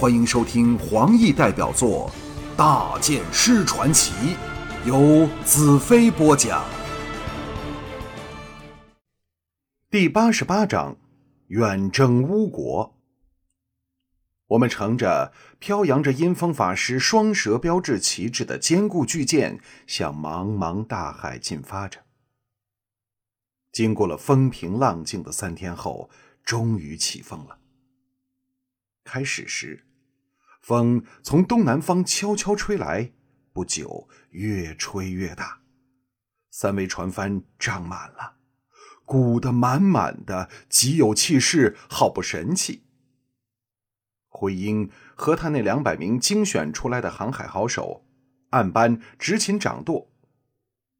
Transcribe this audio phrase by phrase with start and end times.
[0.00, 2.10] 欢迎收听黄奕代表作
[2.56, 4.12] 《大剑师传奇》，
[4.86, 6.64] 由子飞播讲。
[9.90, 10.96] 第八十八章：
[11.48, 12.98] 远征巫国。
[14.46, 22.00] 我们乘着飘扬着阴风法师双蛇标志旗帜的坚固巨舰，向茫茫大海进发着。
[23.70, 26.08] 经过了风平浪静的三天后，
[26.42, 27.58] 终于起风了。
[29.04, 29.84] 开始时。
[30.60, 33.12] 风从东南方悄悄吹来，
[33.52, 35.62] 不久越吹越大，
[36.50, 38.36] 三桅船帆涨满了，
[39.04, 42.84] 鼓得满满的，极有气势，好不神气。
[44.28, 48.06] 徽英和他那两百名精选出来的航海好手，
[48.50, 50.12] 按班执勤掌舵；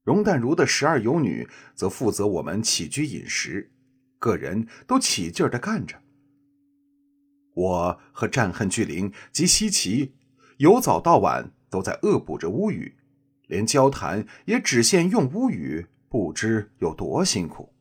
[0.03, 3.71] 容淡如的十二游女则负责我们起居饮食，
[4.19, 6.03] 个人都起劲儿的干着。
[7.55, 10.13] 我和战恨巨灵及西岐，
[10.59, 12.97] 由早到晚都在恶补着巫语，
[13.49, 17.75] 连交谈也只限用巫语，不知有多辛苦。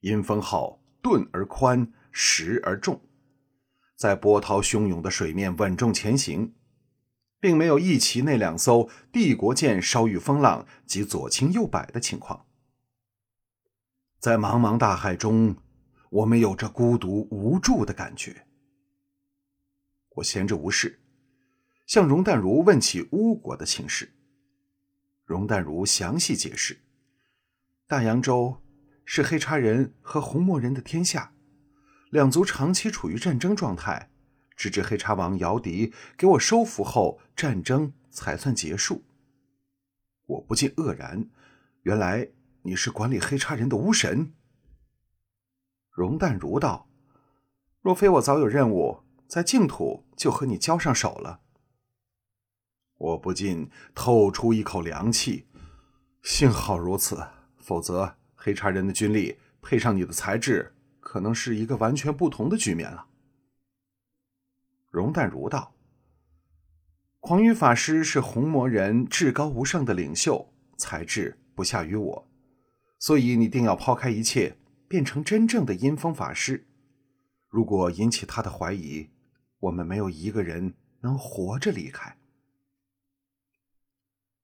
[0.00, 3.00] 阴风号钝而宽，实而重，
[3.96, 6.54] 在波涛汹涌的水面稳重前行，
[7.40, 12.46] 并没有一齐那两艘帝国舰稍遇风浪即左倾右摆的情况。
[14.18, 15.56] 在茫茫大海中。
[16.14, 18.46] 我们有着孤独无助的感觉。
[20.10, 21.00] 我闲着无事，
[21.86, 24.12] 向容淡如问起巫国的情势。
[25.24, 26.78] 容淡如详细解释：
[27.88, 28.62] 大洋洲
[29.04, 31.32] 是黑叉人和红魔人的天下，
[32.10, 34.08] 两族长期处于战争状态，
[34.56, 39.02] 直至黑叉王姚迪给我收服后，战争才算结束。
[40.26, 41.28] 我不禁愕然：
[41.82, 42.28] 原来
[42.62, 44.32] 你是管理黑叉人的巫神。
[45.94, 46.88] 容淡如道
[47.80, 51.40] ：“若非我早有任务，在净土就和你交上手了。”
[52.98, 55.46] 我不禁透出一口凉气，
[56.20, 57.24] 幸好如此，
[57.58, 63.06] 否则黑茶人的军力配上你的才智，可能是一个完全不同的局面了。
[64.90, 65.76] 容淡如道
[67.20, 72.28] ：“狂羽法师是红魔人至高无上的领袖，才智不下于我，
[72.98, 74.56] 所以你定要抛开一切。”
[74.86, 76.66] 变成真正的阴风法师，
[77.48, 79.10] 如果引起他的怀疑，
[79.60, 82.16] 我们没有一个人能活着离开。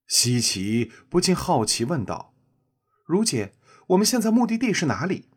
[0.07, 2.35] 西岐不禁好奇问道
[3.07, 3.55] ：“如姐，
[3.89, 5.29] 我们现在目的地是哪里？”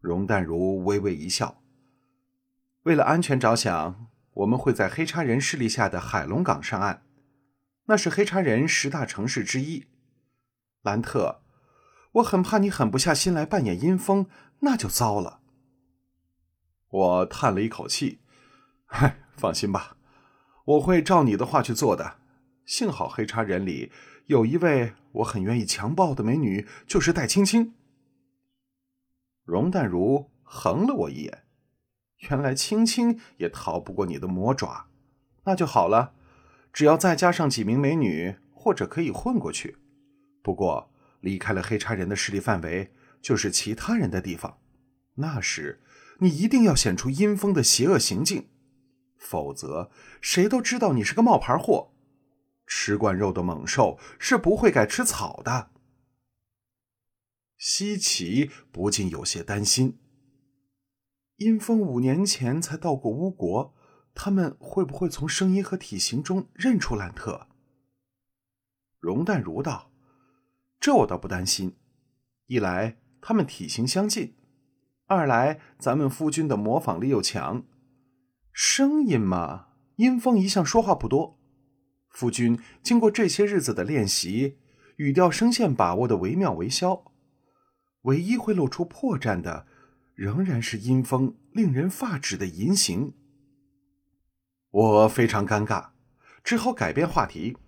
[0.00, 1.62] 容淡如微微一笑
[2.84, 7.02] ：“为了安全着想，我们会在黑叉人势力下的海龙港上岸，
[7.86, 9.86] 那是黑叉人十大城市之一。
[10.82, 11.42] 兰特。”
[12.18, 14.26] 我很怕你狠不下心来扮演阴风，
[14.60, 15.40] 那就糟了。
[16.90, 18.20] 我叹了一口气，
[18.86, 19.96] 嗨， 放心吧，
[20.64, 22.16] 我会照你的话去做的。
[22.64, 23.92] 幸好黑叉人里
[24.26, 27.74] 有一位我很愿意强暴的美女，就是戴青青。
[29.44, 31.44] 容淡如横了我一眼，
[32.30, 34.86] 原来青青也逃不过你的魔爪，
[35.44, 36.14] 那就好了，
[36.72, 39.76] 只要再加上几名美女，或者可以混过去。
[40.42, 40.90] 不过。
[41.20, 44.60] 离开了黑叉人的势力范围，就是其他人的地方。
[45.14, 45.82] 那时，
[46.20, 48.48] 你一定要显出阴风的邪恶行径，
[49.16, 49.90] 否则
[50.20, 51.92] 谁都知道你是个冒牌货。
[52.66, 55.70] 吃惯肉的猛兽是不会改吃草的。
[57.56, 59.98] 西岐不禁有些担心：
[61.36, 63.74] 阴风五年前才到过巫国，
[64.14, 67.48] 他们会不会从声音和体型中认出兰特？
[69.00, 69.90] 容淡如道。
[70.88, 71.76] 这我倒不担心，
[72.46, 74.36] 一来他们体型相近，
[75.04, 77.66] 二来咱们夫君的模仿力又强。
[78.54, 79.66] 声音嘛，
[79.96, 81.38] 阴风一向说话不多，
[82.08, 84.56] 夫君经过这些日子的练习，
[84.96, 87.12] 语调声线把握的惟妙惟肖。
[88.04, 89.66] 唯一会露出破绽的，
[90.14, 93.12] 仍然是阴风令人发指的淫行。
[94.70, 95.90] 我非常尴尬，
[96.42, 97.58] 只好改变话题。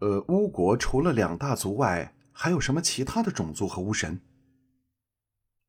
[0.00, 4.20] 呃，巫国除了两大族外，还有什么其他的种族和巫神？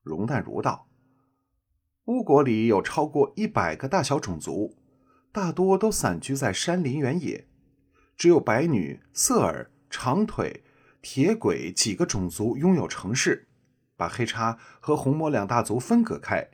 [0.01, 0.87] 容淡如道
[2.05, 4.77] ：“巫国里有超过一百个大小种族，
[5.31, 7.47] 大多都散居在山林原野，
[8.17, 10.63] 只有白女、瑟尔、长腿、
[11.01, 13.47] 铁鬼几个种族拥有城市，
[13.95, 16.49] 把黑叉和红魔两大族分隔开。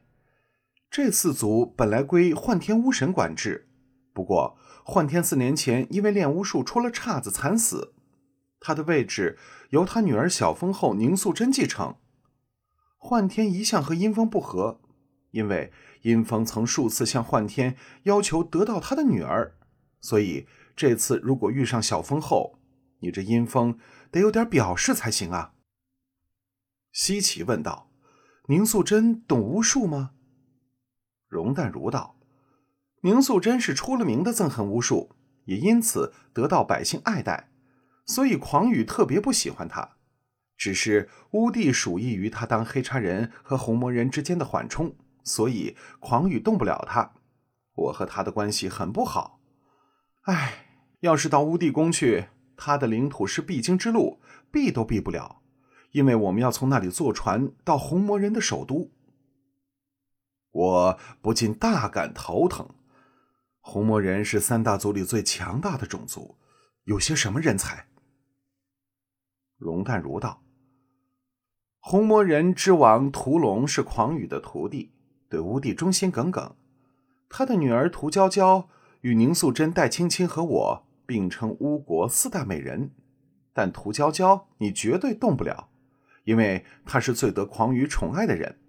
[0.92, 3.70] 这四族本来归幻天巫神管制，
[4.14, 7.94] 不过幻天四年前因为练巫术出了岔子，惨死。”
[8.60, 9.38] 他的位置
[9.70, 11.96] 由他女儿小风后宁素贞继承。
[12.98, 14.82] 幻天一向和阴风不和，
[15.32, 15.72] 因为
[16.02, 19.56] 阴风曾数次向幻天要求得到他的女儿，
[20.02, 22.60] 所以这次如果遇上小风后，
[23.00, 23.80] 你这阴风
[24.12, 25.54] 得有点表示才行啊。”
[26.92, 27.90] 西岐问道
[28.50, 30.12] ：“宁素贞懂巫术吗？”
[31.30, 32.20] 容淡如道
[33.04, 35.16] ：“宁素贞是出了名的憎恨巫术，
[35.46, 37.49] 也因此得到百姓爱戴，
[38.10, 39.98] 所以狂羽特别不喜欢他。
[40.58, 47.14] 只是乌帝属意于他当黑叉人和红魔人之间的缓冲，所以狂羽动不了他。
[47.76, 49.40] 我和他的关系很不好。
[50.24, 50.66] 唉，
[51.02, 54.20] 要是到乌帝宫去，他的领土是必经之路，
[54.52, 55.44] 避都避不了，
[55.92, 58.92] 因为我们要从那里坐船到红魔人的首都。”
[60.52, 62.68] 我不禁大感头疼。
[63.62, 66.40] 红魔人是三大族里最强大的种族，
[66.86, 67.86] 有些什么人才？
[69.60, 70.42] 龙淡如道
[71.80, 74.94] ：“红魔人之王屠龙是狂雨的徒弟，
[75.28, 76.56] 对乌帝忠心耿耿。
[77.28, 78.70] 他的女儿屠娇娇
[79.02, 82.92] 与宁素贞、戴青青和我并称巫国四大美人，
[83.54, 85.70] 但屠娇娇你绝对动不了，
[86.24, 88.60] 因为她是最得狂雨宠爱的人。”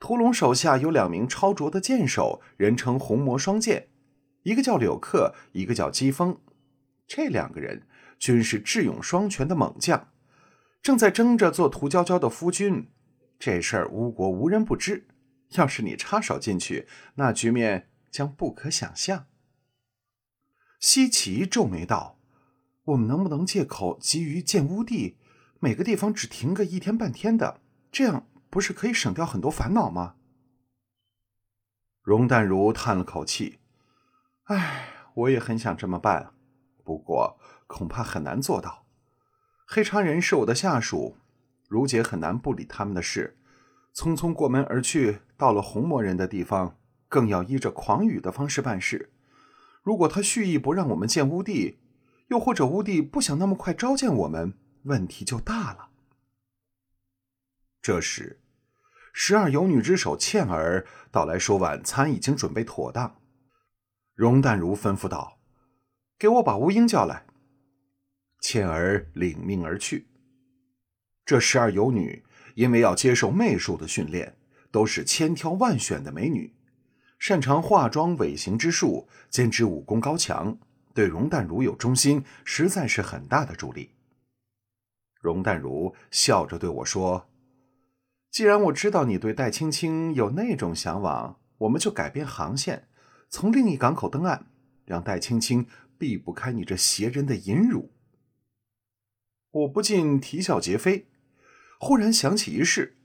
[0.00, 3.88] 屠龙手下有两名超卓的剑手，人称红魔双剑，
[4.42, 6.38] 一个叫柳克，一个叫疾风。
[7.06, 7.86] 这两个人
[8.24, 10.08] 均是智勇双全的猛将，
[10.80, 12.90] 正在争着做屠娇娇的夫君。
[13.38, 15.06] 这事儿吴国无人不知，
[15.56, 19.26] 要是你插手进去，那局面将不可想象。
[20.80, 22.18] 西岐皱眉道
[22.84, 25.18] ：“我们能不能借口急于建屋地，
[25.60, 27.60] 每个地方只停个一天半天的，
[27.92, 30.14] 这样？”不是可以省掉很多烦恼吗？
[32.00, 33.58] 容淡如叹了口气
[34.48, 36.32] ：“唉，我也很想这么办，
[36.82, 38.86] 不过恐怕很难做到。
[39.66, 41.16] 黑茶人是我的下属，
[41.68, 43.38] 如姐很难不理他们的事。
[43.94, 46.78] 匆匆过门而去，到了红魔人的地方，
[47.08, 49.12] 更要依着狂语的方式办事。
[49.82, 51.78] 如果他蓄意不让我们见乌帝，
[52.28, 55.90] 又或者乌帝不想那么快召见我们，问题就大了。”
[57.80, 58.40] 这时。
[59.16, 63.20] 十二游女之首倩儿到来说：“晚餐已经准备妥当。”
[64.12, 65.38] 容淡如吩咐道
[66.18, 67.24] ：“给我把乌英叫来。”
[68.44, 70.06] 倩儿领命而去。
[71.24, 72.22] 这十二游女
[72.56, 74.36] 因为要接受媚术的训练，
[74.70, 76.52] 都是千挑万选的美女，
[77.18, 80.58] 擅长化妆、尾行之术，兼之武功高强，
[80.92, 83.92] 对容淡如有忠心，实在是很大的助力。
[85.22, 87.30] 容淡如笑着对我说。
[88.30, 92.88] 既然我知道你对戴青青有那种向往，我们就改变航线，
[93.30, 94.44] 从另一港口登岸，
[94.84, 97.93] 让戴青青避不开你这邪人的淫辱。
[99.54, 101.06] 我不禁啼笑皆非，
[101.78, 102.96] 忽然想起一事：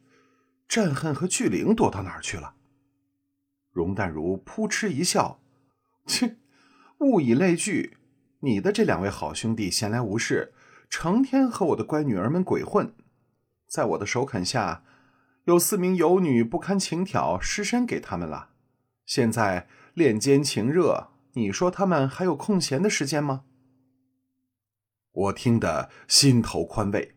[0.68, 2.56] 战恨和巨灵躲到哪儿去了？
[3.72, 5.40] 容淡如扑哧一笑
[6.08, 6.38] ：“切，
[7.02, 7.98] 物以类聚，
[8.40, 10.54] 你的这两位好兄弟闲来无事，
[10.90, 12.96] 成天和我的乖女儿们鬼混，
[13.68, 14.84] 在我的首肯下。”
[15.46, 18.50] 有四名游女不堪情挑，失身给他们了。
[19.06, 23.46] 现在恋奸情热，你说他们还有空闲的时间吗？
[25.20, 27.16] 我听得心头宽慰，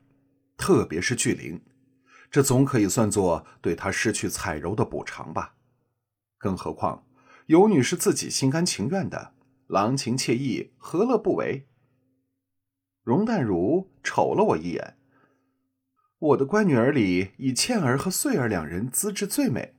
[0.56, 1.62] 特别是巨灵，
[2.32, 5.54] 这总可以算作对他失去彩柔的补偿吧。
[6.36, 7.06] 更何况
[7.46, 9.34] 尤女是自己心甘情愿的，
[9.68, 11.68] 郎情妾意，何乐不为？
[13.04, 14.96] 容淡如瞅了我一眼。
[16.18, 19.76] 我的乖女儿里，以倩儿和穗儿两人资质最美，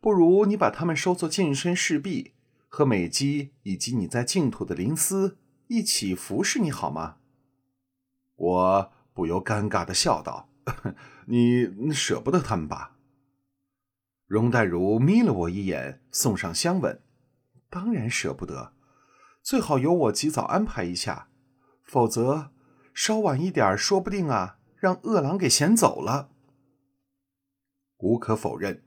[0.00, 2.34] 不如你把她们收作近身侍婢，
[2.68, 7.16] 和美姬以及你在净土的灵司一起服侍你好吗？
[8.36, 10.48] 我不由尴尬的笑道
[11.26, 12.96] ：“你舍不得他们吧？”
[14.26, 17.00] 容黛如眯了我一眼，送上香吻
[17.70, 18.72] ：“当然舍不得，
[19.42, 21.28] 最好由我及早安排一下，
[21.82, 22.50] 否则
[22.92, 26.28] 稍晚一点，说不定啊。”让恶狼给衔走了。
[28.00, 28.84] 无可否认，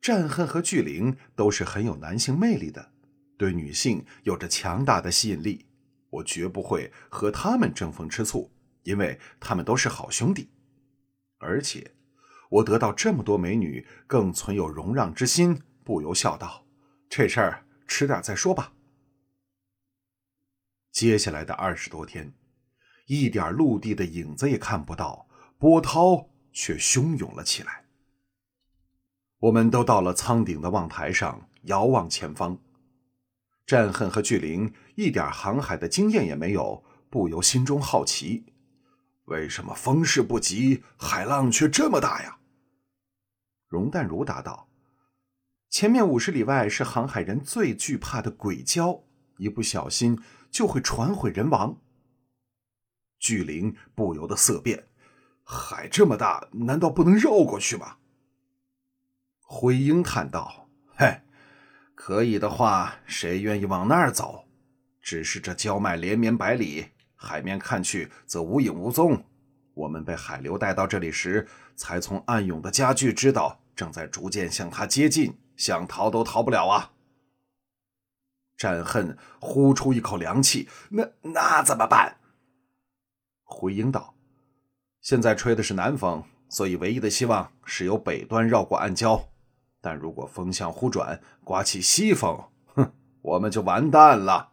[0.00, 2.92] 战恨和巨灵都是很有男性魅力的，
[3.36, 5.66] 对女性有着强大的吸引力。
[6.08, 8.50] 我绝不会和他们争风吃醋，
[8.88, 10.48] 因为他们都是好兄弟。
[11.36, 11.92] 而且，
[12.48, 16.64] 我得到这么多美女，更存有容让之心，不由笑道
[17.10, 18.72] ：“这事儿迟点再说吧。”
[20.90, 22.32] 接下来的二十多天。
[23.06, 25.28] 一点陆地的影子也看不到，
[25.58, 27.84] 波涛却汹涌了起来。
[29.38, 32.58] 我们都到了舱顶的望台上，遥望前方。
[33.64, 38.44] 战恨和巨灵一点航海的经验也没有，不由心中好奇：
[39.28, 42.38] 为什么风势不急，海浪却这么大呀？
[43.66, 44.70] 容淡如答道
[45.68, 49.02] ：“前面五十里外是航海人最惧怕的鬼礁，
[49.36, 51.80] 一不小心就会船毁人亡。
[53.18, 54.88] 巨灵不由得色变
[55.44, 57.96] ：“海这么大，难道不能绕过去吗？”
[59.44, 61.20] 灰鹰叹道：“嘿，
[61.94, 64.46] 可以的话，谁愿意往那儿走？
[65.02, 69.22] 只是这礁脉连绵百里，海面看去则无影无踪。
[69.74, 71.46] 我们被海流带到这里时，
[71.76, 76.92] 才从暗涌的加剧知道，正在逐渐向它接近。”想逃都逃不了啊！
[78.56, 82.18] 战恨呼出一口凉气，那那怎么办？
[83.42, 84.14] 回应道
[85.02, 89.20] ：“现在吹的是南风，所以唯一的希望是由北端绕过暗礁。
[89.80, 94.52] 但如果风向忽转，刮起西风，哼，我们就完蛋了。”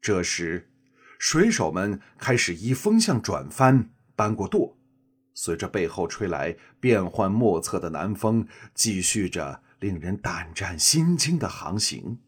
[0.00, 0.70] 这时，
[1.18, 4.76] 水手们开始依风向转帆，搬过舵。
[5.34, 12.18] 随着背后吹来变幻莫测的南风，继续着令人胆战心惊的航行。